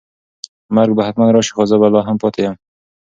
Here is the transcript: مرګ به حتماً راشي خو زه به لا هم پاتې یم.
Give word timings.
مرګ 0.75 0.91
به 0.97 1.01
حتماً 1.07 1.25
راشي 1.35 1.51
خو 1.55 1.63
زه 1.71 1.75
به 1.81 1.87
لا 1.93 2.01
هم 2.07 2.17
پاتې 2.21 2.39
یم. 2.45 2.55